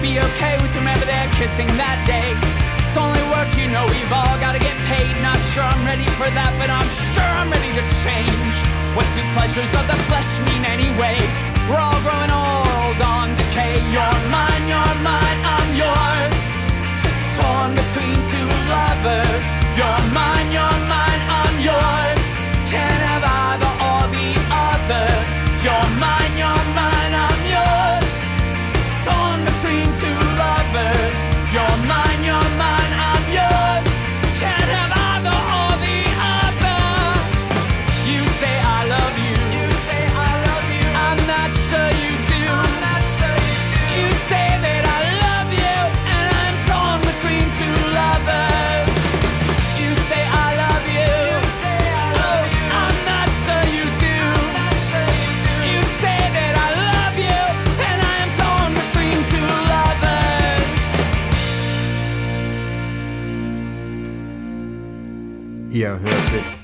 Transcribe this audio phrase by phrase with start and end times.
[0.00, 2.30] Be okay with whomever they're kissing that day.
[2.86, 5.10] It's only work, you know, we've all gotta get paid.
[5.18, 8.54] Not sure I'm ready for that, but I'm sure I'm ready to change.
[8.94, 11.18] What do pleasures of the flesh mean anyway?
[11.66, 13.82] We're all growing old on decay.
[13.90, 16.36] You're mine, you're mine, I'm yours.
[17.34, 19.44] Torn between two lovers.
[19.74, 22.22] You're mine, you're mine, I'm yours.
[22.70, 23.17] Can't have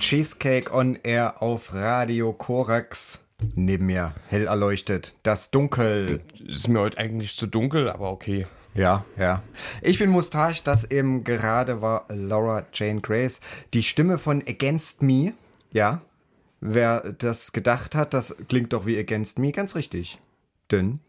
[0.04, 3.20] Cheesecake on Air auf Radio Korax.
[3.54, 6.20] Neben mir hell erleuchtet, das Dunkel.
[6.46, 8.46] Ist mir heute eigentlich zu dunkel, aber okay.
[8.74, 9.42] Ja, ja.
[9.80, 13.40] Ich bin Mustache, das eben gerade war Laura Jane Grace.
[13.72, 15.32] Die Stimme von Against Me,
[15.72, 16.02] ja.
[16.60, 20.18] Wer das gedacht hat, das klingt doch wie Against Me, ganz richtig.
[20.70, 21.00] Denn,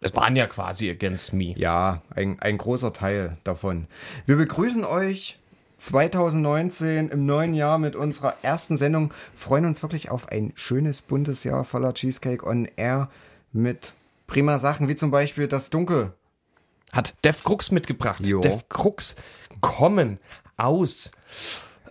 [0.00, 1.52] Es waren ja quasi Against Me.
[1.58, 3.88] ja, ein, ein großer Teil davon.
[4.24, 5.40] Wir begrüßen euch
[5.84, 9.12] 2019 im neuen Jahr mit unserer ersten Sendung.
[9.36, 13.10] Freuen uns wirklich auf ein schönes, buntes Jahr voller Cheesecake on Air
[13.52, 13.92] mit
[14.26, 16.12] prima Sachen, wie zum Beispiel das Dunkel.
[16.92, 18.24] Hat Def Crux mitgebracht.
[18.24, 18.40] Jo.
[18.40, 19.16] Def Crux
[19.60, 20.18] kommen
[20.56, 21.12] aus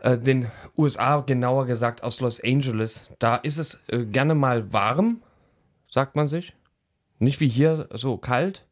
[0.02, 3.12] äh, den USA, genauer gesagt aus Los Angeles.
[3.20, 5.22] Da ist es äh, gerne mal warm,
[5.88, 6.56] sagt man sich.
[7.20, 8.66] Nicht wie hier so kalt.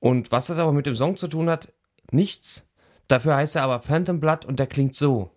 [0.00, 1.72] Und was das aber mit dem Song zu tun hat,
[2.10, 2.68] nichts.
[3.08, 5.31] Dafür heißt er aber Phantom Blood und der klingt so.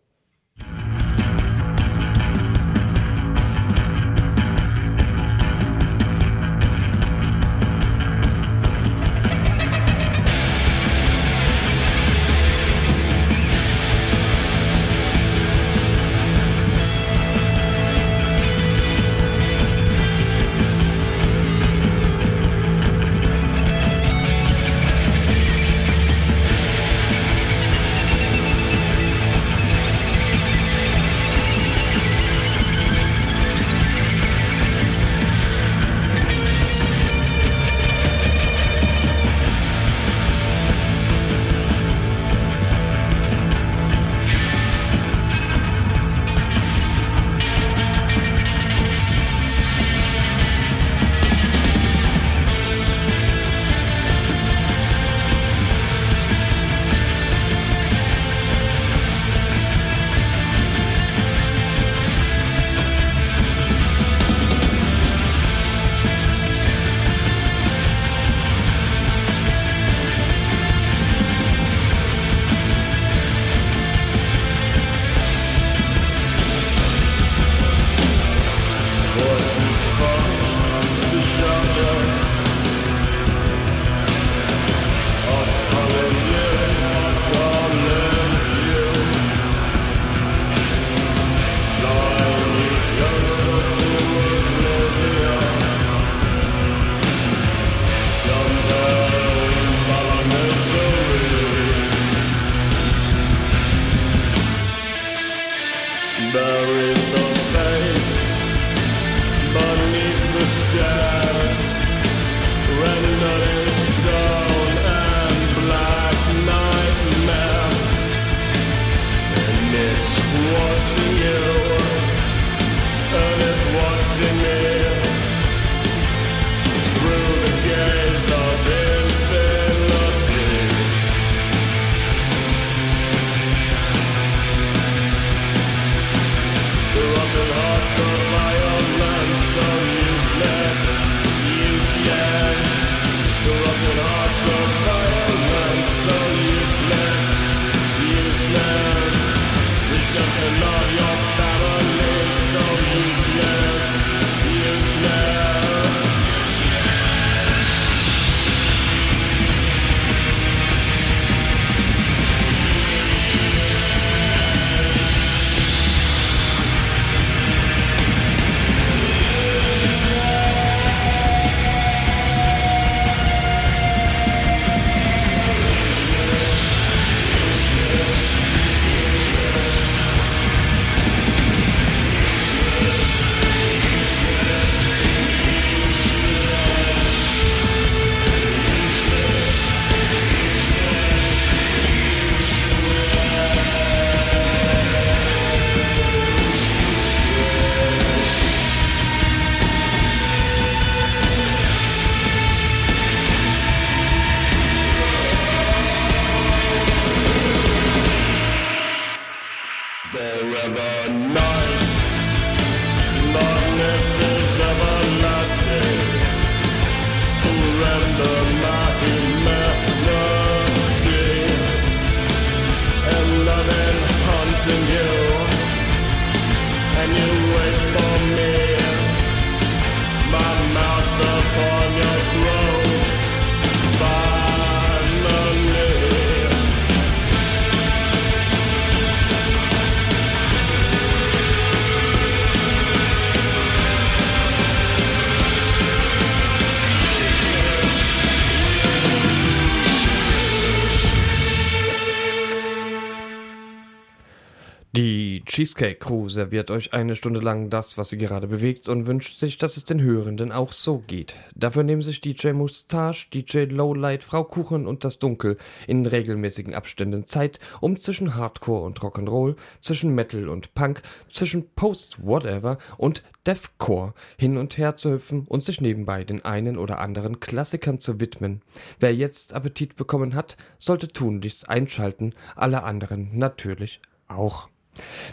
[255.66, 259.58] Cheesecake Crew serviert euch eine Stunde lang das, was sie gerade bewegt und wünscht sich,
[259.58, 261.36] dass es den Hörenden auch so geht.
[261.56, 267.26] Dafür nehmen sich DJ Mustache, DJ Lowlight, Frau Kuchen und das Dunkel in regelmäßigen Abständen
[267.26, 271.02] Zeit, um zwischen Hardcore und Rock'n'Roll, zwischen Metal und Punk,
[271.32, 277.00] zwischen Post-Whatever und Deathcore hin und her zu hüpfen und sich nebenbei den einen oder
[277.00, 278.62] anderen Klassikern zu widmen.
[279.00, 284.70] Wer jetzt Appetit bekommen hat, sollte tunlichst einschalten, alle anderen natürlich auch.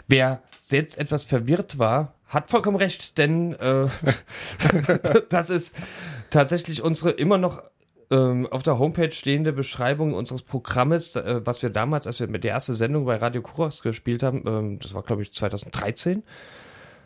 [0.07, 3.87] Wer jetzt etwas verwirrt war, hat vollkommen recht, denn äh,
[5.29, 5.75] das ist
[6.29, 7.61] tatsächlich unsere immer noch
[8.09, 12.43] ähm, auf der Homepage stehende Beschreibung unseres Programmes, äh, was wir damals, als wir mit
[12.43, 16.23] der ersten Sendung bei Radio Kuras gespielt haben, ähm, das war glaube ich 2013.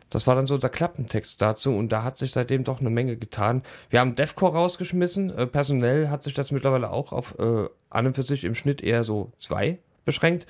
[0.10, 3.18] Das war dann so unser Klappentext dazu und da hat sich seitdem doch eine Menge
[3.18, 3.64] getan.
[3.90, 5.38] Wir haben Deathcore rausgeschmissen.
[5.38, 8.82] Äh, personell hat sich das mittlerweile auch auf äh, an und für sich im Schnitt
[8.82, 10.46] eher so zwei beschränkt.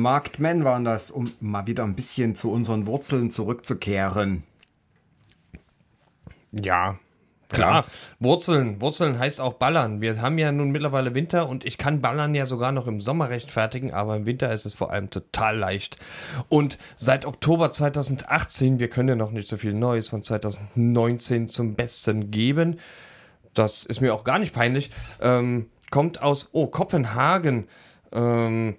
[0.08, 4.44] Marked Men waren das, um mal wieder ein bisschen zu unseren Wurzeln zurückzukehren.
[6.54, 6.98] Ja,
[7.50, 7.84] klar.
[8.18, 8.80] Wurzeln.
[8.80, 10.00] Wurzeln heißt auch ballern.
[10.00, 13.30] Wir haben ja nun mittlerweile Winter und ich kann ballern ja sogar noch im Sommer
[13.30, 15.98] rechtfertigen, aber im Winter ist es vor allem total leicht.
[16.48, 21.76] Und seit Oktober 2018, wir können ja noch nicht so viel Neues von 2019 zum
[21.76, 22.80] Besten geben.
[23.54, 24.90] Das ist mir auch gar nicht peinlich.
[25.20, 27.68] Ähm, kommt aus, oh, Kopenhagen.
[28.14, 28.78] Ähm,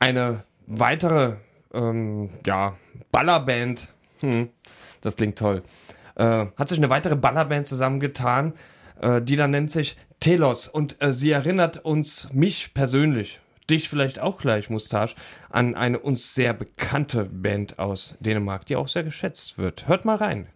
[0.00, 1.36] eine weitere,
[1.72, 2.76] ähm, ja,
[3.12, 3.88] Ballerband.
[4.20, 4.50] Hm,
[5.00, 5.62] das klingt toll.
[6.14, 8.54] Äh, hat sich eine weitere Ballerband zusammengetan.
[9.00, 10.68] Äh, die da nennt sich Telos.
[10.68, 15.16] Und äh, sie erinnert uns, mich persönlich, dich vielleicht auch gleich, Mustache,
[15.50, 19.86] an eine uns sehr bekannte Band aus Dänemark, die auch sehr geschätzt wird.
[19.88, 20.48] Hört mal rein.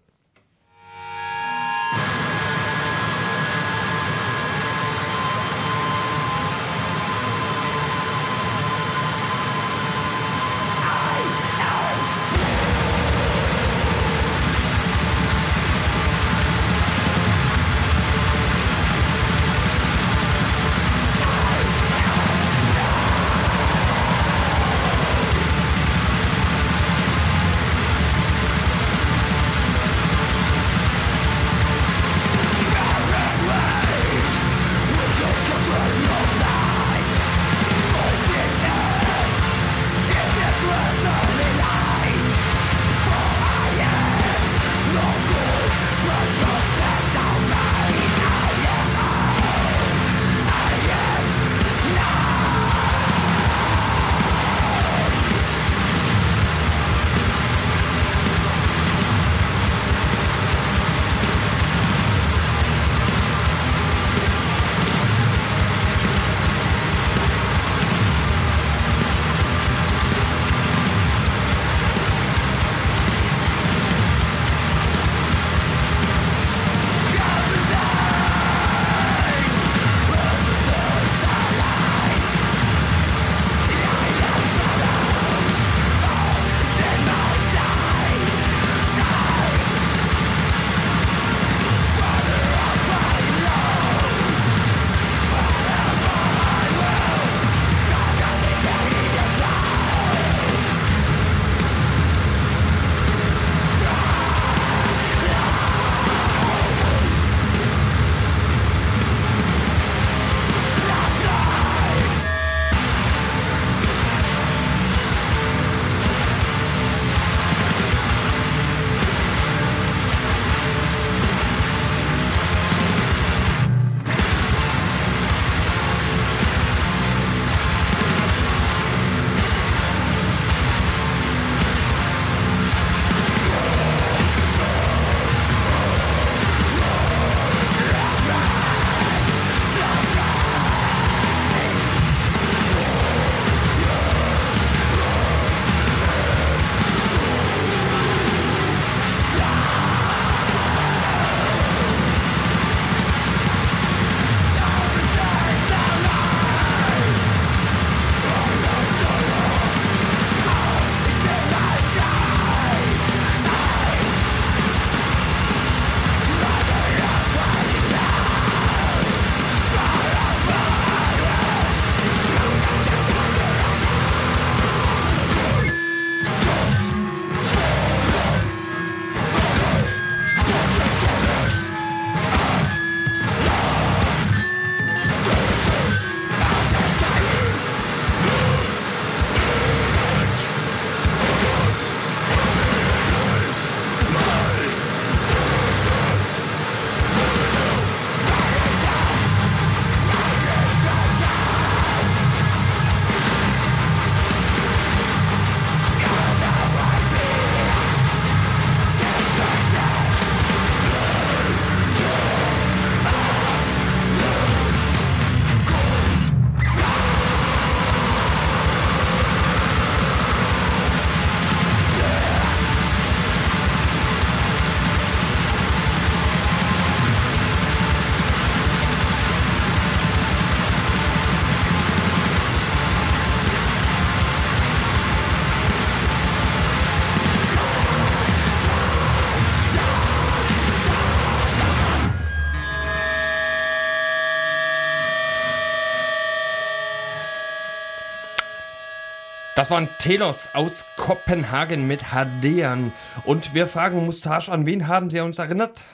[249.61, 252.93] Das waren Telos aus Kopenhagen mit Hadean.
[253.27, 255.85] Und wir fragen Mustache an, wen haben sie uns erinnert?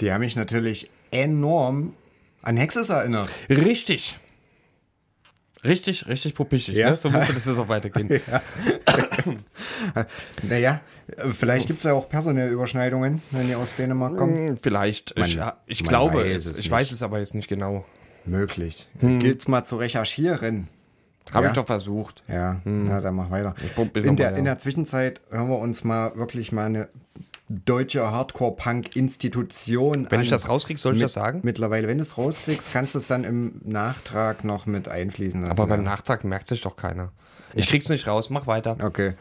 [0.00, 1.94] Die haben mich natürlich enorm
[2.42, 3.28] an Hexes erinnert.
[3.50, 4.20] Richtig.
[5.64, 6.76] Richtig, richtig pupischig.
[6.76, 6.92] Ja.
[6.92, 6.96] Ne?
[6.96, 8.08] So müsste das jetzt auch weitergehen.
[10.48, 10.80] Naja,
[11.16, 14.38] äh, vielleicht gibt es ja auch personelle Überschneidungen, wenn die aus Dänemark kommen.
[14.38, 15.18] Hm, Vielleicht.
[15.18, 16.46] Man- ich ja, ich glaube weiß es.
[16.46, 16.70] es Ich nicht.
[16.70, 17.84] weiß es aber jetzt nicht genau.
[18.26, 18.86] möglich.
[19.00, 20.68] Gilt's mal zu recherchieren.
[21.32, 21.50] Habe Ja.
[21.50, 22.22] ich doch versucht.
[22.28, 23.54] Ja, na, dann mach weiter.
[23.94, 24.38] In der, mal, ja.
[24.38, 26.88] in der Zwischenzeit hören wir uns mal wirklich mal eine
[27.48, 30.24] deutsche Hardcore-Punk-Institution Wenn an.
[30.24, 31.40] ich das rauskriege, soll ich Mit- das sagen?
[31.42, 35.52] Mittlerweile, wenn du es rauskriegst, kannst du es dann im Nachtrag noch mit einfließen lassen.
[35.52, 35.90] Aber beim ja.
[35.90, 37.10] Nachtrag merkt sich doch keiner.
[37.54, 38.76] Ich krieg's nicht raus, mach weiter.
[38.82, 39.14] Okay.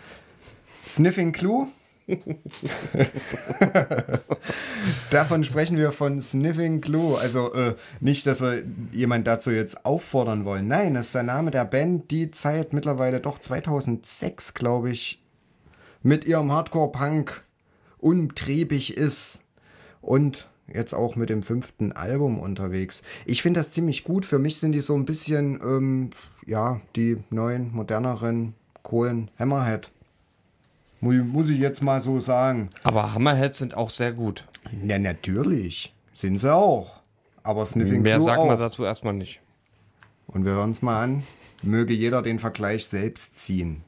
[0.85, 1.67] Sniffing Clue.
[5.11, 7.17] Davon sprechen wir von Sniffing Clue.
[7.17, 10.67] Also äh, nicht, dass wir jemand dazu jetzt auffordern wollen.
[10.67, 15.21] Nein, das ist der Name der Band, die Zeit mittlerweile doch 2006, glaube ich,
[16.01, 17.43] mit ihrem Hardcore-Punk
[17.97, 19.41] umtriebig ist.
[20.01, 23.01] Und jetzt auch mit dem fünften Album unterwegs.
[23.25, 24.25] Ich finde das ziemlich gut.
[24.25, 26.11] Für mich sind die so ein bisschen, ähm,
[26.45, 29.91] ja, die neuen, moderneren Kohlen Hammerhead.
[30.99, 32.69] Muss, muss ich jetzt mal so sagen.
[32.83, 34.45] Aber Hammerheads sind auch sehr gut.
[34.85, 35.93] Ja, natürlich.
[36.13, 37.01] Sind sie auch.
[37.43, 38.59] Aber Sniffing Mehr Clue sagt man auch.
[38.59, 39.39] dazu erstmal nicht.
[40.27, 41.23] Und wir hören es mal an.
[41.61, 43.83] Möge jeder den Vergleich selbst ziehen.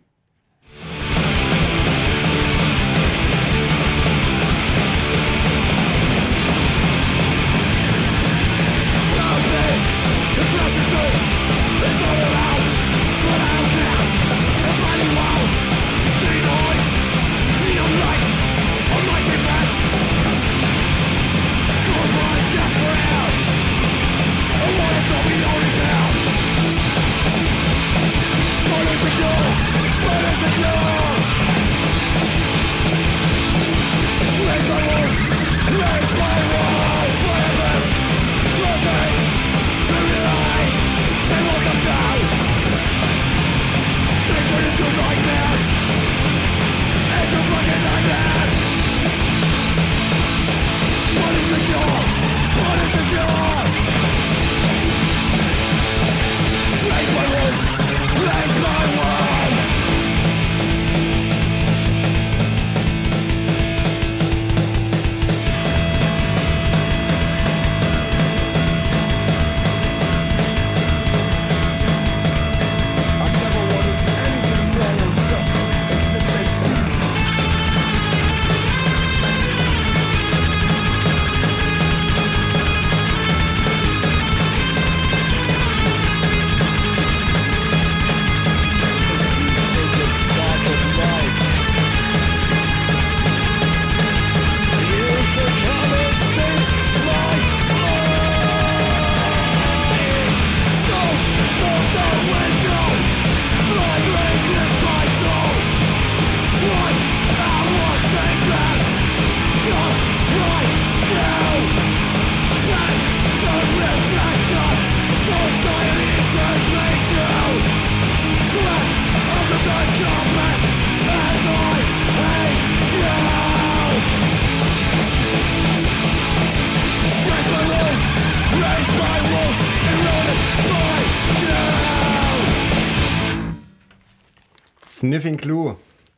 [134.99, 135.77] Sniffing Clue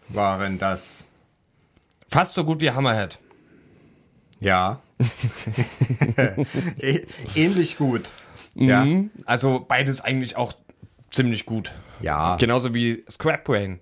[0.10, 1.06] waren das.
[2.08, 3.20] Fast so gut wie Hammerhead.
[4.39, 4.82] Ja.
[7.36, 8.10] Ähnlich gut.
[8.56, 8.84] Ja.
[8.84, 9.12] Mhm.
[9.26, 10.54] Also beides eigentlich auch
[11.12, 11.72] ziemlich gut.
[12.00, 12.38] Ja.
[12.38, 13.82] Genauso wie Scrap Brain.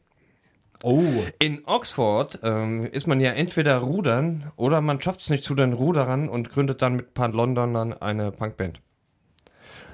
[0.84, 1.06] Oh.
[1.40, 5.72] In Oxford ähm, ist man ja entweder rudern oder man schafft es nicht zu den
[5.72, 8.82] Ruderern und gründet dann mit ein paar Londonern eine Punkband.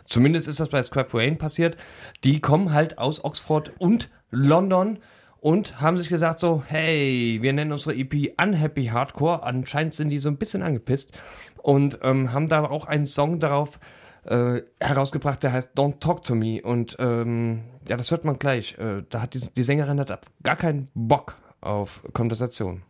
[0.06, 1.78] Zumindest ist das bei Scrap Rain passiert.
[2.24, 5.00] Die kommen halt aus Oxford und London
[5.42, 9.44] und haben sich gesagt so, hey, wir nennen unsere EP Unhappy Hardcore.
[9.44, 11.18] Anscheinend sind die so ein bisschen angepisst
[11.62, 13.80] und ähm, haben da auch einen Song darauf
[14.24, 16.62] äh, herausgebracht, der heißt Don't Talk to Me.
[16.64, 18.78] Und ähm, ja, das hört man gleich.
[18.80, 22.82] Äh, da hat die, die Sängerin hat gar keinen Bock auf Konversation.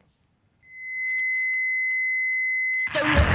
[2.94, 3.35] Don't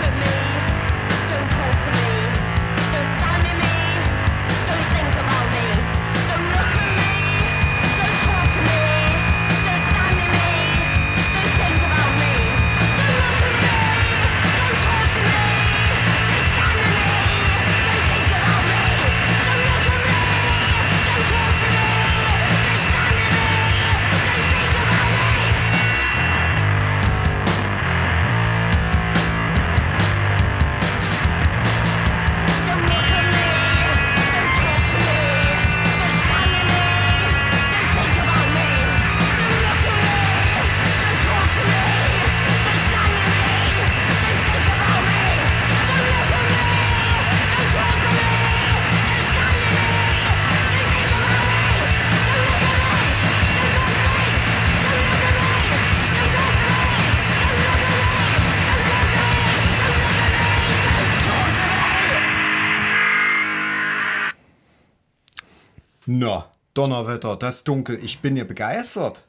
[66.80, 69.22] Donnerwetter, das Dunkel, ich bin ja begeistert.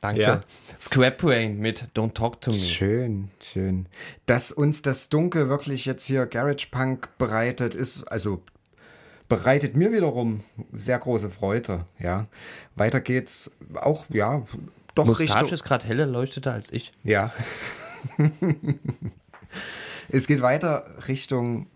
[0.00, 0.20] Danke.
[0.20, 0.40] Ja.
[0.80, 2.58] Scrap Rain mit Don't Talk to Me.
[2.58, 3.86] Schön, schön.
[4.26, 8.42] Dass uns das Dunkel wirklich jetzt hier Garage Punk bereitet, ist, also
[9.28, 12.26] bereitet mir wiederum sehr große Freude, ja.
[12.74, 14.42] Weiter geht's auch, ja,
[14.94, 16.92] doch Mustache Richtung, ist gerade heller leuchteter als ich.
[17.04, 17.32] ja.
[20.08, 21.66] es geht weiter Richtung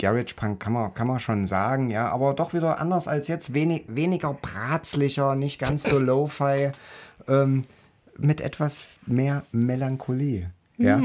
[0.00, 3.52] Garage Punk, kann man, kann man schon sagen, ja, aber doch wieder anders als jetzt,
[3.52, 6.70] wenig, weniger bratzlicher, nicht ganz so Lo-Fi,
[7.28, 7.64] ähm,
[8.16, 11.02] mit etwas mehr Melancholie, ja.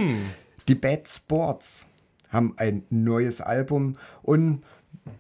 [0.68, 1.86] Die Bad Sports
[2.30, 4.64] haben ein neues Album und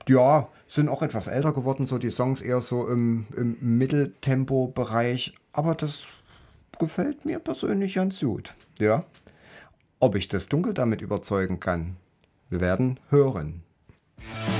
[0.07, 5.75] ja, sind auch etwas älter geworden, so die Songs eher so im, im Mitteltempo-Bereich, aber
[5.75, 6.03] das
[6.79, 9.03] gefällt mir persönlich ganz gut, ja.
[9.99, 11.97] Ob ich das Dunkel damit überzeugen kann,
[12.49, 13.64] wir werden hören.
[14.17, 14.54] Bye.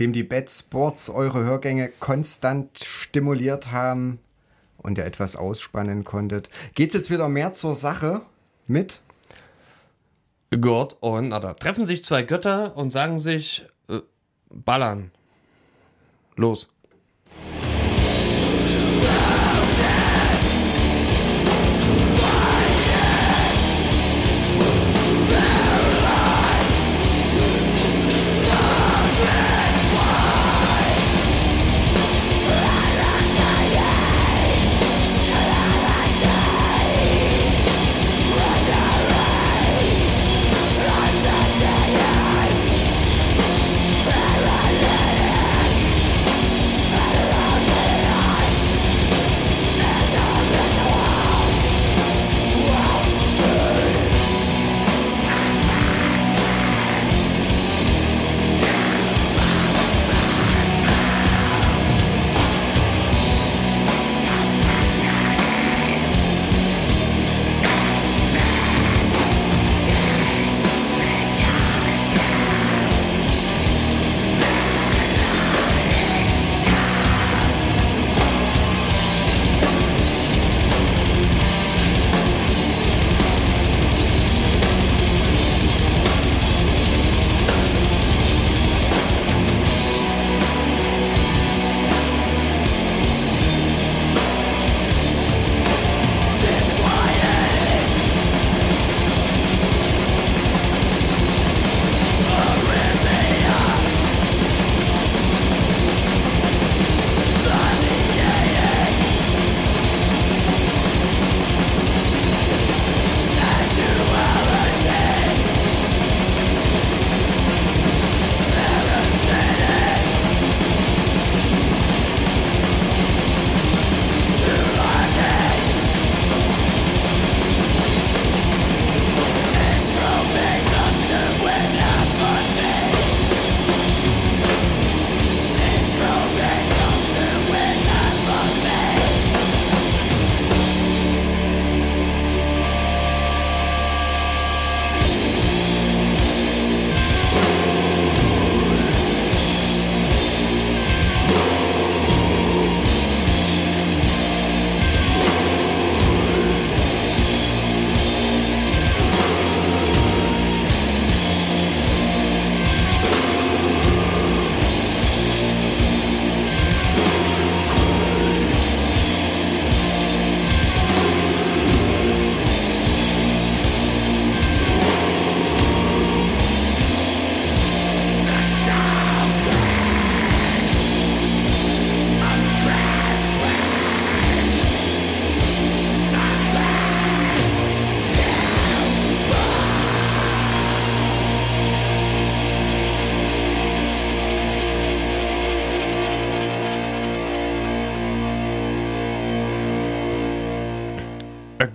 [0.00, 4.18] Nachdem die Bad Sports eure Hörgänge konstant stimuliert haben
[4.78, 8.22] und ihr etwas ausspannen konntet, geht's jetzt wieder mehr zur Sache
[8.66, 9.02] mit
[10.58, 11.54] God or Another.
[11.54, 13.98] Treffen sich zwei Götter und sagen sich, äh,
[14.48, 15.10] ballern.
[16.34, 16.72] Los.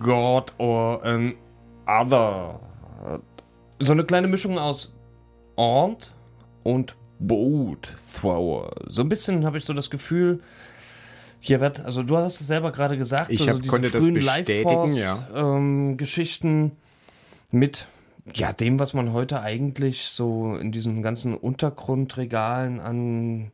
[0.05, 1.33] God or an
[1.87, 2.59] Other.
[3.79, 4.93] So eine kleine Mischung aus
[5.55, 6.13] Aunt
[6.63, 8.71] und Boat Thrower.
[8.87, 10.41] So ein bisschen habe ich so das Gefühl,
[11.39, 13.89] hier wird, also du hast es selber gerade gesagt, Ich so, hab- so diese konnte
[13.89, 15.27] das frühen bestätigen, Life-Force, ja.
[15.35, 16.71] ähm, Geschichten
[17.51, 17.87] mit
[18.33, 23.51] ja, dem, was man heute eigentlich so in diesen ganzen Untergrundregalen an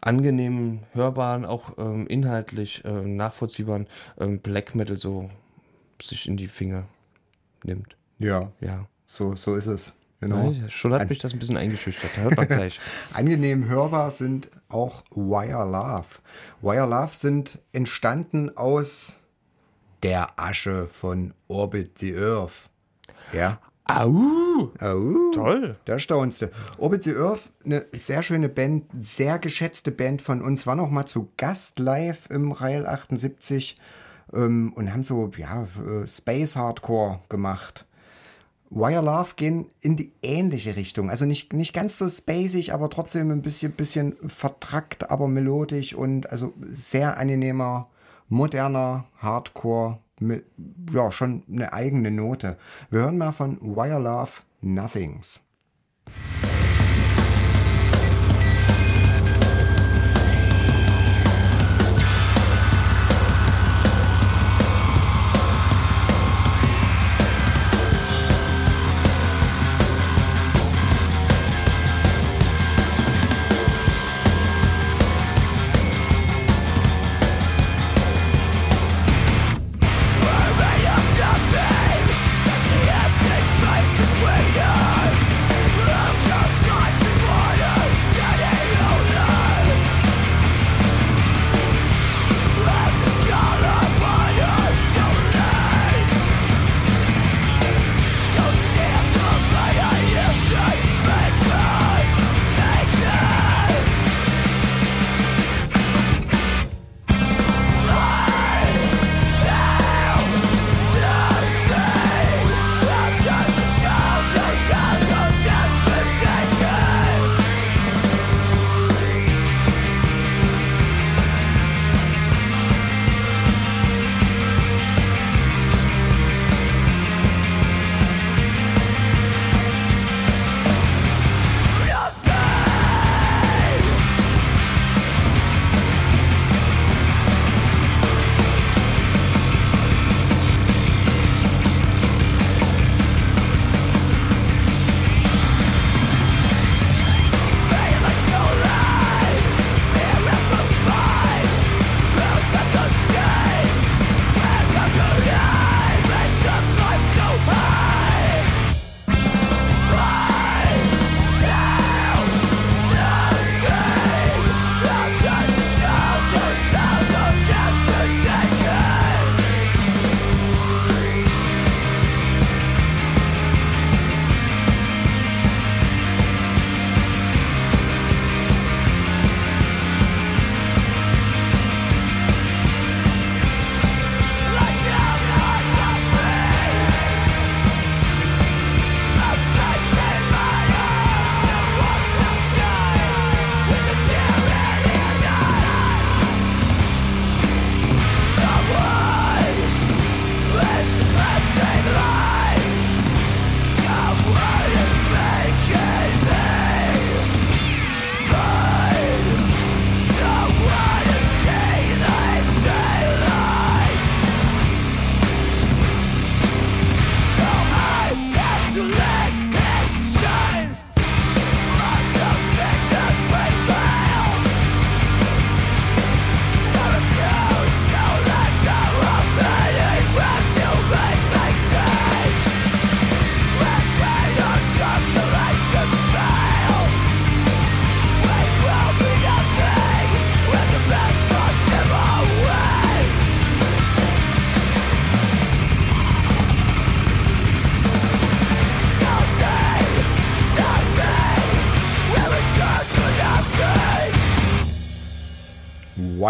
[0.00, 3.86] angenehmen, hörbaren, auch ähm, inhaltlich äh, nachvollziehbaren
[4.18, 5.30] ähm, Black Metal so
[6.06, 6.84] sich in die Finger
[7.64, 7.96] nimmt.
[8.18, 8.86] Ja, Ja.
[9.04, 9.94] so, so ist es.
[10.20, 10.50] Genau.
[10.52, 12.16] Nein, schon hat mich das ein bisschen eingeschüchtert.
[12.16, 12.78] Hört man gleich.
[13.12, 16.06] Angenehm hörbar sind auch Wire Love.
[16.60, 19.16] Wire Love sind entstanden aus
[20.04, 22.70] der Asche von Orbit the Earth.
[23.32, 23.58] Ja.
[23.84, 24.70] Au!
[24.80, 25.76] Oh, Toll.
[25.86, 26.50] Da staunst du.
[26.78, 31.06] Orbit the Earth, eine sehr schöne Band, sehr geschätzte Band von uns, war noch mal
[31.06, 33.76] zu Gast live im Rail 78
[34.34, 37.86] ähm, und haben so, ja, äh, Space Hardcore gemacht.
[38.74, 41.10] Wire Love gehen in die ähnliche Richtung.
[41.10, 46.30] Also nicht, nicht ganz so spacig, aber trotzdem ein bisschen, bisschen vertrackt, aber melodisch und
[46.30, 47.88] also sehr angenehmer,
[48.28, 50.46] moderner Hardcore mit,
[50.90, 52.56] ja, schon eine eigene Note.
[52.88, 54.30] Wir hören mal von Wire Love
[54.62, 55.42] Nothings.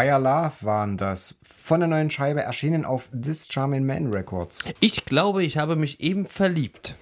[0.03, 1.37] Wire Love waren das.
[1.43, 4.59] Von der neuen Scheibe erschienen auf This Charming Man Records.
[4.81, 6.97] Ich glaube, ich habe mich eben verliebt.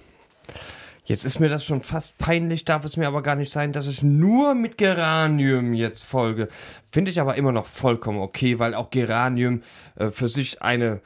[1.05, 3.87] Jetzt ist mir das schon fast peinlich, darf es mir aber gar nicht sein, dass
[3.87, 6.47] ich nur mit Geranium jetzt folge.
[6.91, 9.63] Finde ich aber immer noch vollkommen okay, weil auch Geranium
[9.95, 11.01] äh, für sich eine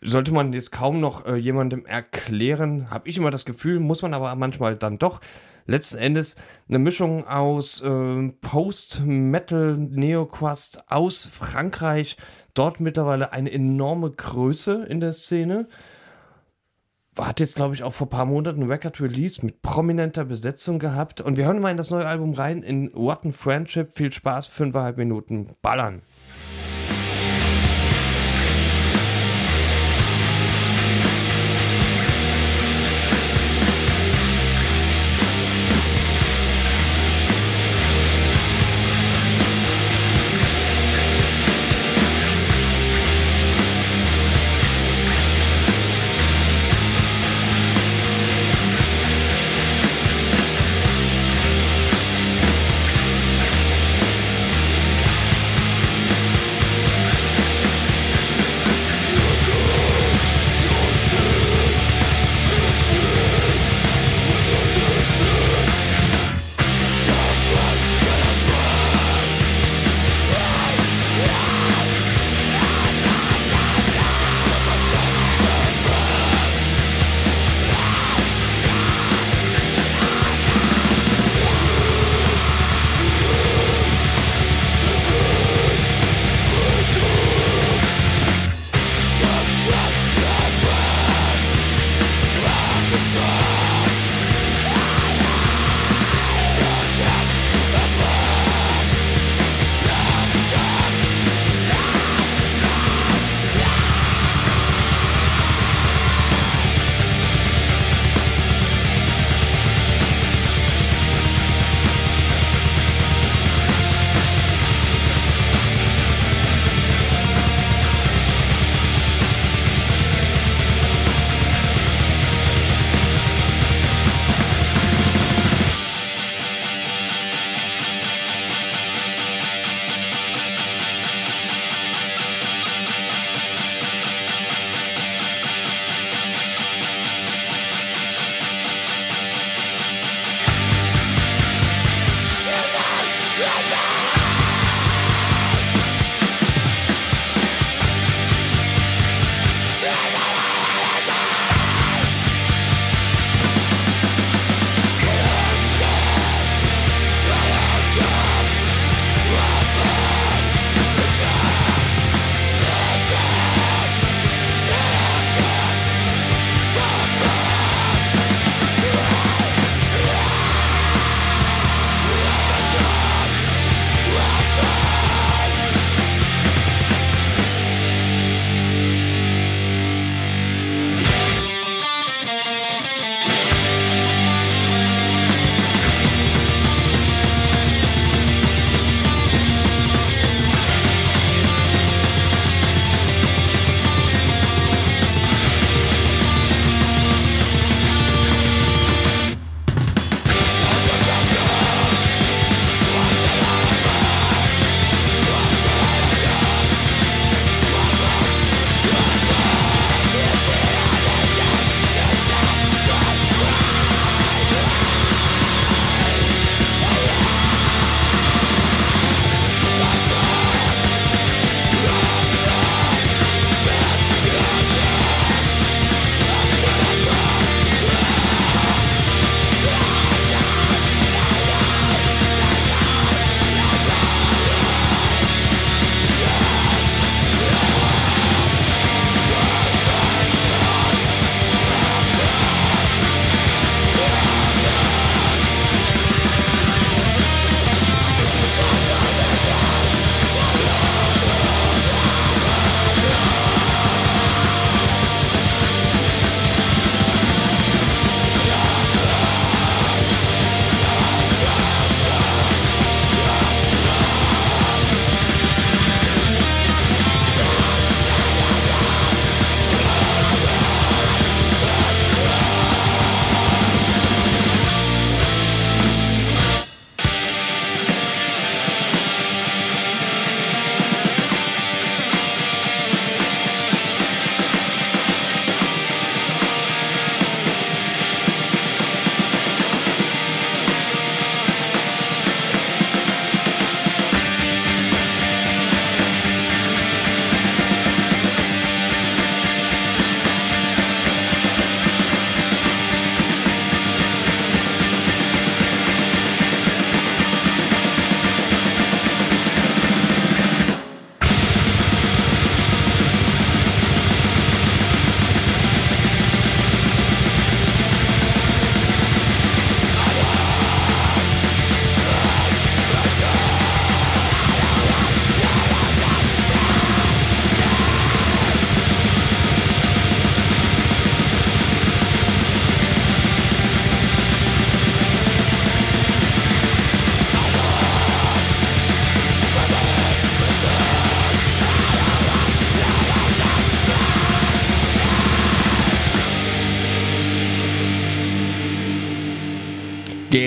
[0.00, 4.12] sollte man jetzt kaum noch äh, jemandem erklären, habe ich immer das Gefühl, muss man
[4.12, 5.20] aber manchmal dann doch.
[5.66, 6.36] Letzten Endes
[6.68, 12.16] eine Mischung aus äh, Post-Metal, Neoquast aus Frankreich.
[12.52, 15.68] Dort mittlerweile eine enorme Größe in der Szene.
[17.18, 20.78] Hat jetzt, glaube ich, auch vor ein paar Monaten ein Record Release mit prominenter Besetzung
[20.78, 21.20] gehabt.
[21.20, 23.96] Und wir hören mal in das neue Album rein in What a Friendship.
[23.96, 26.02] Viel Spaß, fünfeinhalb Minuten ballern.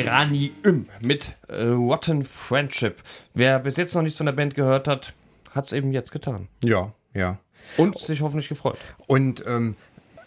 [0.07, 3.03] Geranium mit äh, Rotten Friendship.
[3.33, 5.13] Wer bis jetzt noch nichts von der Band gehört hat,
[5.51, 6.47] hat es eben jetzt getan.
[6.63, 7.39] Ja, ja.
[7.75, 8.77] Und sich hoffentlich gefreut.
[9.07, 9.75] Und ähm,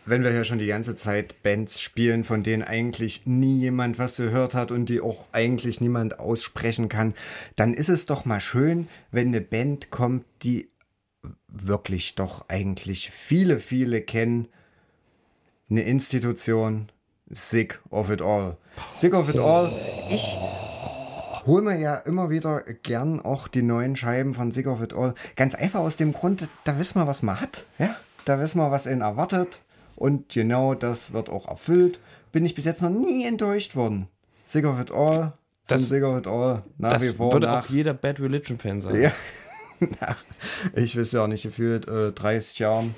[0.05, 4.17] wenn wir ja schon die ganze Zeit Bands spielen, von denen eigentlich nie jemand was
[4.19, 7.15] gehört hat und die auch eigentlich niemand aussprechen kann,
[7.57, 10.69] dann ist es doch mal schön, wenn eine Band kommt, die
[11.49, 14.49] wirklich doch eigentlich viele, viele kennen.
[15.71, 16.91] Eine Institution,
[17.31, 18.57] Sick of It All.
[18.97, 19.71] Sick of It All,
[20.11, 20.37] ich
[21.47, 25.15] hol mir ja immer wieder gern auch die neuen Scheiben von Sick of It All.
[25.37, 27.65] Ganz einfach aus dem Grund, da wissen wir, was man hat.
[27.79, 27.95] Ja?
[28.25, 29.61] Da wissen wir, was ihn erwartet.
[29.97, 32.01] Und genau das wird auch erfüllt.
[32.33, 34.09] Bin ich bis jetzt noch nie enttäuscht worden.
[34.45, 35.33] Sick of It All,
[35.69, 37.67] Das- Sick of It All, nach Das wie vor würde nach.
[37.67, 39.01] auch jeder Bad Religion-Fan sein.
[39.01, 39.13] Ja.
[40.01, 40.17] Nach,
[40.75, 42.95] ich weiß ja auch nicht, gefühlt äh, 30 Jahren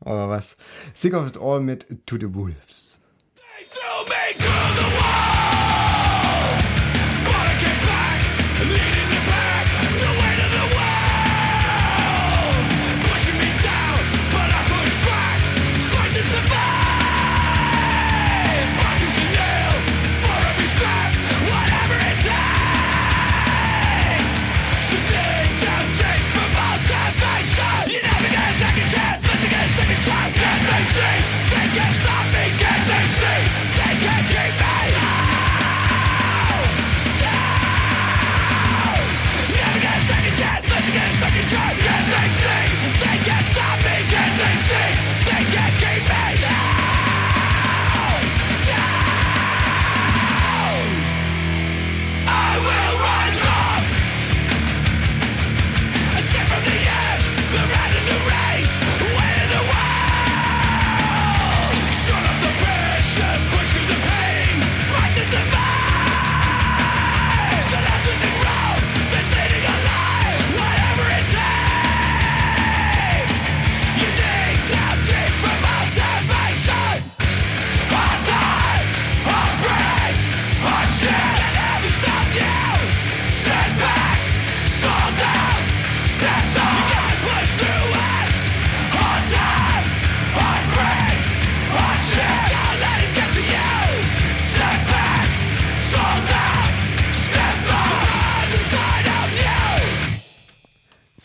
[0.00, 0.56] oder was.
[0.94, 2.85] Sick of It All mit To the Wolves.
[4.38, 5.35] to the wall.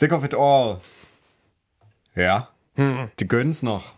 [0.02, 0.80] Sick of It All.
[2.16, 2.50] Ja.
[2.76, 3.94] Die gönnen's noch.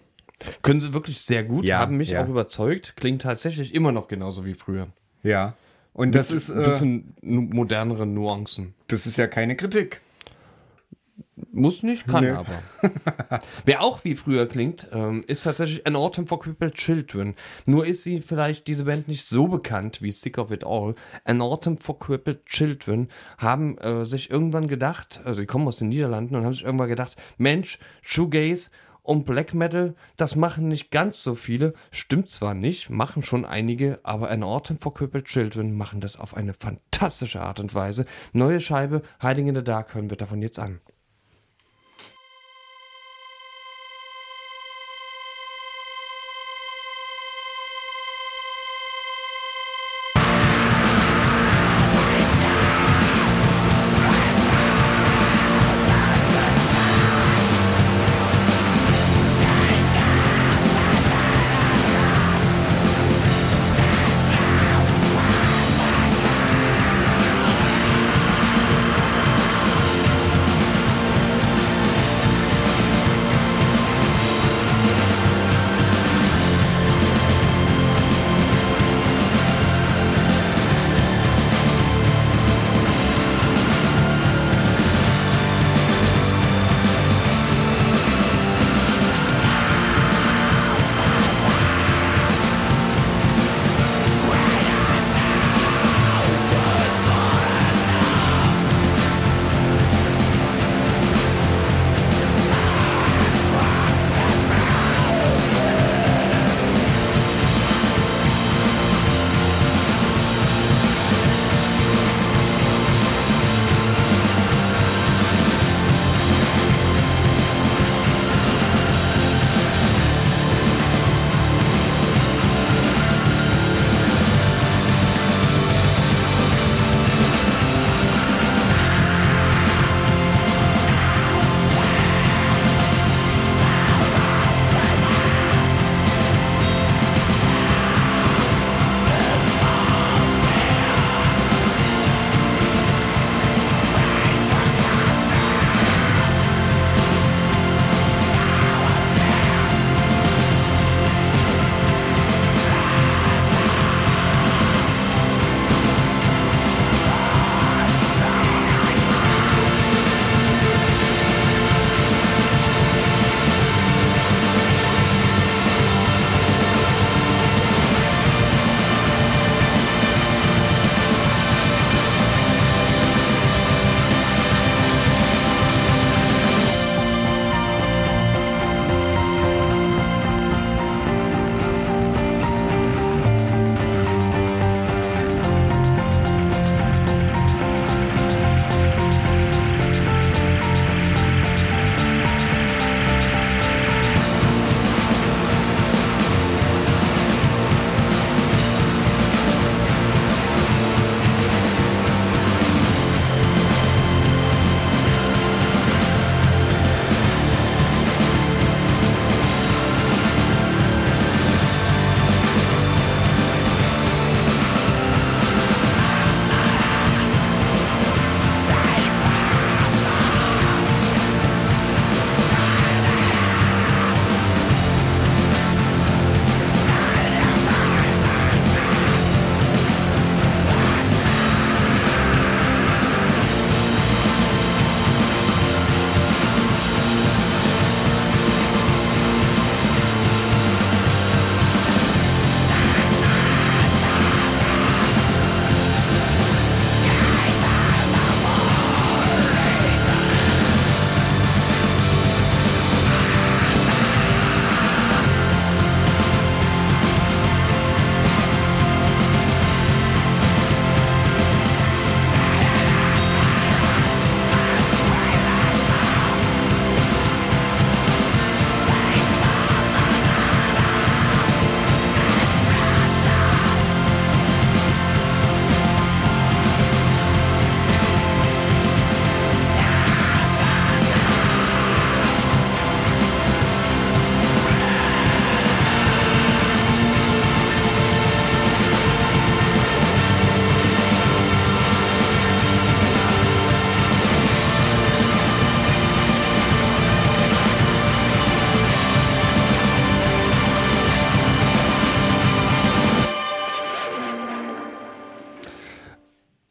[0.62, 2.22] Können sie wirklich sehr gut, Ja, haben mich ja.
[2.22, 2.98] auch überzeugt.
[2.98, 4.88] Klingt tatsächlich immer noch genauso wie früher.
[5.24, 5.54] Ja.
[5.94, 8.74] Und das ist, Ein äh, bisschen modernere Nuancen.
[8.88, 10.02] das ist ja keine Kritik.
[11.52, 12.32] Muss nicht, kann Nee.
[12.32, 12.62] aber.
[13.66, 17.34] Wer auch wie früher klingt, ähm, ist tatsächlich An Autumn for Crippled Children.
[17.66, 20.94] Nur ist sie vielleicht diese Band nicht so bekannt wie Sick of It All.
[21.26, 23.10] An Autumn for Crippled Children
[23.40, 26.90] haben äh, sich irgendwann gedacht, also die kommen aus den Niederlanden und haben sich irgendwann
[26.90, 28.70] gedacht, Mensch, Shoegaze
[29.02, 31.74] und Black Metal, das machen nicht ganz so viele.
[31.90, 36.38] Stimmt zwar nicht, machen schon einige, aber An Autumn for Crippled Children machen das auf
[36.38, 38.06] eine fantastische Art und Weise.
[38.34, 40.80] Neue Scheibe, Hiding in the Dark, hören wir davon jetzt an.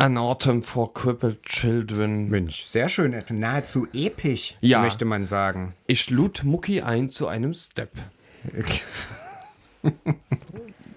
[0.03, 2.29] An Autumn for Crippled Children.
[2.29, 3.15] Mensch, sehr schön.
[3.31, 4.81] Nahezu episch, Ja.
[4.81, 5.75] möchte man sagen.
[5.87, 7.93] Ich lud Mucki ein zu einem Step.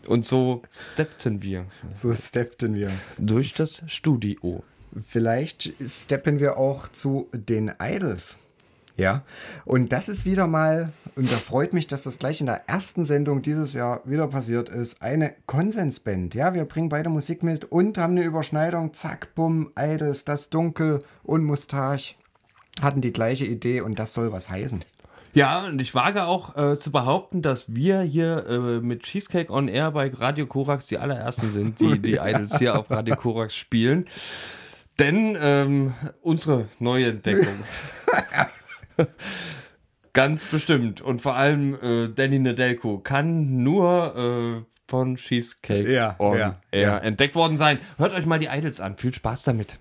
[0.08, 2.89] Und so steppten wir So steppten wir.
[3.20, 4.64] durch das Studio.
[5.08, 8.39] Vielleicht steppen wir auch zu den Idols.
[8.97, 9.23] Ja,
[9.65, 13.03] und das ist wieder mal, und da freut mich, dass das gleich in der ersten
[13.03, 16.33] Sendung dieses Jahr wieder passiert ist, eine Konsensband.
[16.33, 18.93] Ja, wir bringen beide Musik mit und haben eine Überschneidung.
[18.93, 22.15] Zack, bumm, Idols, das Dunkel und Mustache
[22.81, 24.85] hatten die gleiche Idee und das soll was heißen.
[25.33, 29.67] Ja, und ich wage auch äh, zu behaupten, dass wir hier äh, mit Cheesecake on
[29.67, 34.07] Air bei Radio Korax die allerersten sind, die die Idols hier auf Radio Korax spielen.
[34.97, 37.65] Denn ähm, unsere neue Entdeckung.
[40.13, 41.01] Ganz bestimmt.
[41.01, 46.81] Und vor allem äh, Danny Nedelko kann nur äh, von Cheesecake Ja, on ja, Air
[46.81, 46.97] ja.
[46.99, 47.79] entdeckt worden sein.
[47.97, 48.95] Hört euch mal die Idols an.
[48.97, 49.77] Viel Spaß damit.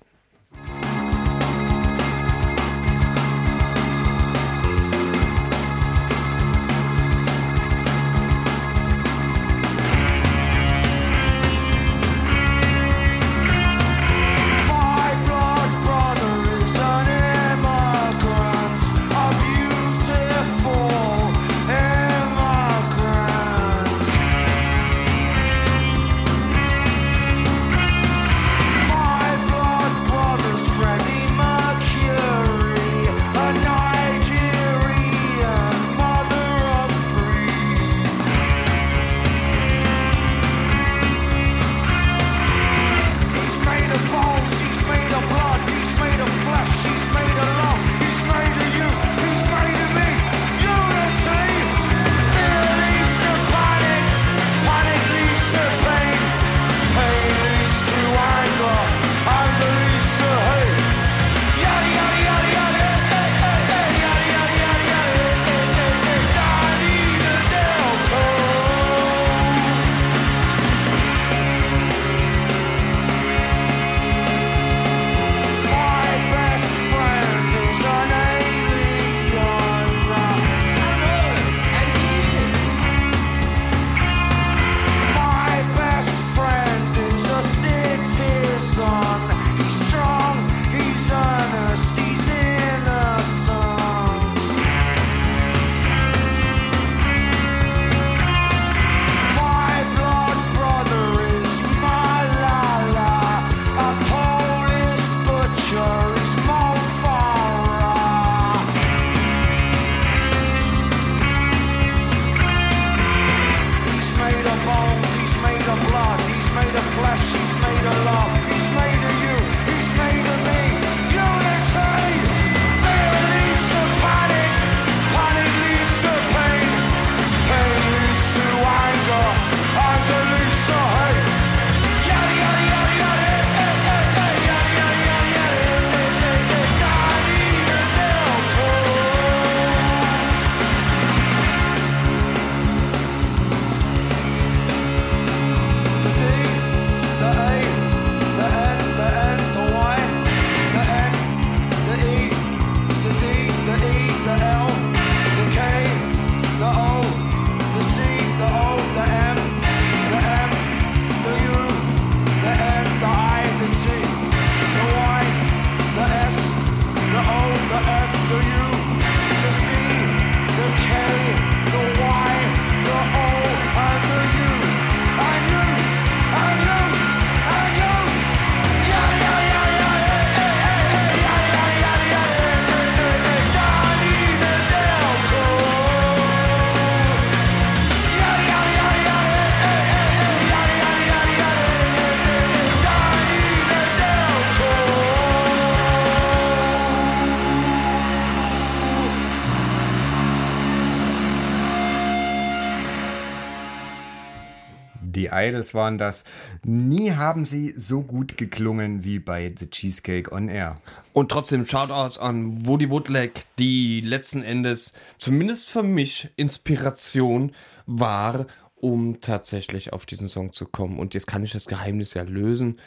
[205.49, 206.25] Idols waren das.
[206.63, 210.81] Nie haben sie so gut geklungen wie bei The Cheesecake on Air.
[211.13, 217.53] Und trotzdem Shoutouts an Woody Woodleg, die letzten Endes zumindest für mich Inspiration
[217.87, 220.99] war, um tatsächlich auf diesen Song zu kommen.
[220.99, 222.81] Und jetzt kann ich das Geheimnis ja lösen.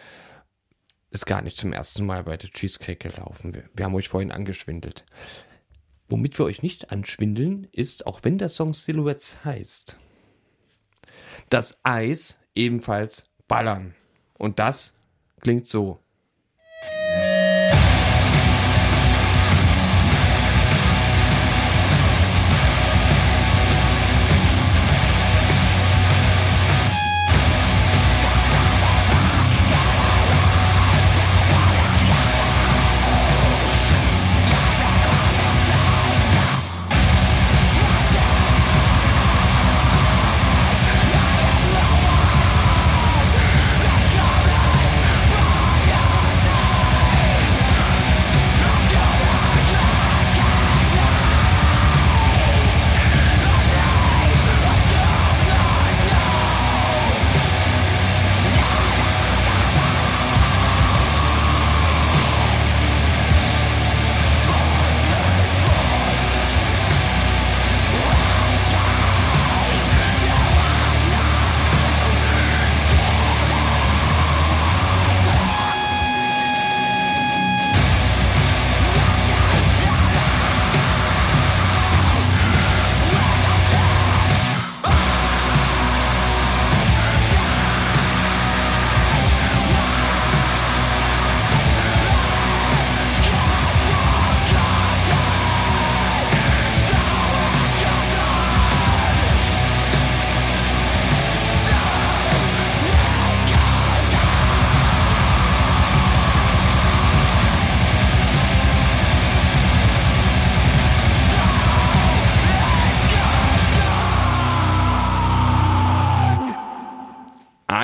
[1.10, 3.55] Ist gar nicht zum ersten Mal bei der Cheesecake gelaufen.
[3.55, 5.05] Wir, wir haben euch vorhin angeschwindelt.
[6.10, 9.97] Womit wir euch nicht anschwindeln, ist, auch wenn der Song Silhouettes heißt,
[11.49, 13.95] das Eis ebenfalls ballern.
[14.38, 14.95] Und das
[15.41, 15.99] klingt so.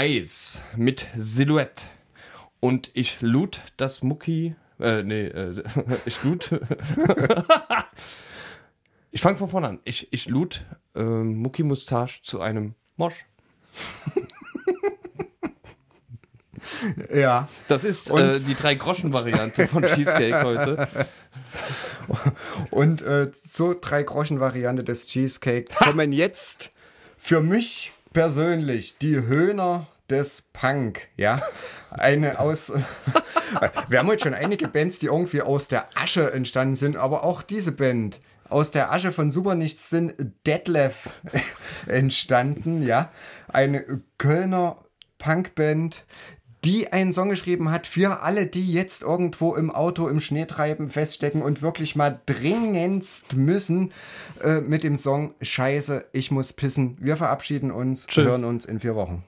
[0.04, 1.86] Eyes mit Silhouette.
[2.60, 4.54] Und ich lud das Mucki.
[4.78, 5.64] Äh, nee, äh,
[6.06, 6.52] ich lud.
[9.12, 9.80] ich fange von vorne an.
[9.86, 13.16] Ich, ich lud äh, Mucki Mustache zu einem Mosch.
[17.14, 17.48] Ja.
[17.70, 20.90] Das ist äh, die Drei-Groschen-Variante von Cheesecake heute.
[22.72, 26.74] Und äh, zur Drei-Groschen-Variante des Cheesecake kommen jetzt
[27.18, 31.08] für mich persönlich die Höhner des Punk.
[31.18, 31.42] Ja,
[31.90, 32.72] eine aus.
[33.90, 37.42] Wir haben heute schon einige Bands, die irgendwie aus der Asche entstanden sind, aber auch
[37.42, 38.20] diese Band.
[38.50, 40.14] Aus der Asche von Super Nichts sind
[40.46, 41.10] Detlef
[41.88, 43.12] entstanden, ja.
[43.48, 44.86] Eine Kölner
[45.18, 46.06] Punkband,
[46.64, 51.42] die einen Song geschrieben hat für alle, die jetzt irgendwo im Auto im Schneetreiben feststecken
[51.42, 53.92] und wirklich mal dringendst müssen
[54.42, 56.98] äh, mit dem Song Scheiße, ich muss pissen.
[57.00, 58.28] Wir verabschieden uns, Tschüss.
[58.28, 59.24] hören uns in vier Wochen.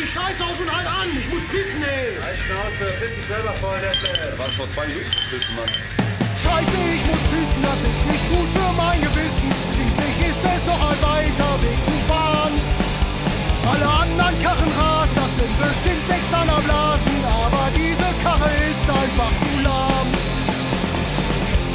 [0.00, 1.08] Die Scheiße aus und halt an!
[1.12, 2.16] Ich muss pissen, ey!
[2.24, 3.92] Halt Schnauze, bist dich selber voll, der
[4.38, 5.68] Was vor zwei Minuten du, Mann?
[6.40, 9.48] Scheiße, ich muss pissen, das ist nicht gut für mein Gewissen.
[9.76, 12.54] Schließlich ist es noch ein weiter Weg zu fahren.
[13.68, 17.16] Alle anderen Karren rasen, das sind bestimmt externer Blasen.
[17.44, 20.08] Aber diese Karre ist einfach zu lahm.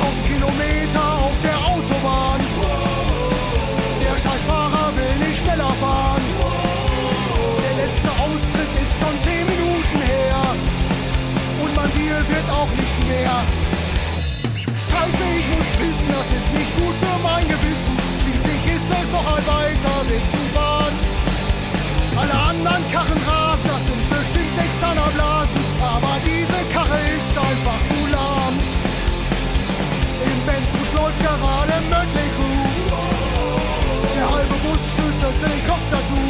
[0.01, 2.41] 1000 Kilometer auf der Autobahn.
[4.01, 6.44] Der Scheißfahrer will nicht schneller fahren.
[12.30, 13.36] Wird auch nicht mehr.
[14.65, 17.93] Scheiße, ich muss pissen, das ist nicht gut für mein Gewissen.
[18.21, 20.95] Schließlich ist es noch ein weiter Weg zu fahren.
[22.15, 25.63] Alle anderen Karren rasen, das sind bestimmt externer Blasen.
[25.82, 28.55] Aber diese Karre ist einfach zu lahm.
[30.26, 32.65] Im Bandbus läuft gerade Mötley Crew.
[34.15, 36.21] Der halbe Bus schüttelt den Kopf dazu.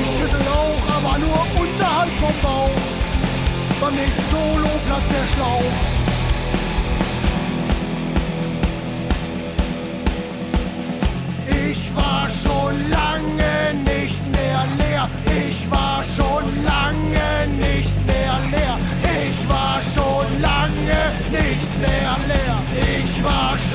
[0.00, 2.93] Ich schüttel auch, aber nur unterhalb vom Bauch.
[3.84, 5.62] Beim nächsten Solo platzt der Schlauch.
[11.70, 15.08] Ich war schon lange nicht mehr leer.
[15.46, 18.78] Ich war schon lange nicht mehr leer.
[19.28, 22.56] Ich war schon lange nicht mehr leer.
[22.98, 23.73] Ich war schon